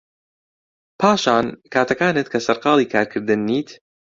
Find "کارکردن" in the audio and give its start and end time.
2.93-3.39